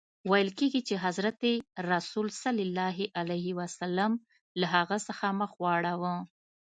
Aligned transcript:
ویل 0.29 0.49
کیږي 0.59 0.81
چي 0.87 0.95
حضرت 1.05 1.41
رسول 1.91 2.27
ص 2.39 2.43
له 4.61 4.67
هغه 4.75 4.97
څخه 5.07 5.25
مخ 5.39 5.51
واړاوه. 5.63 6.15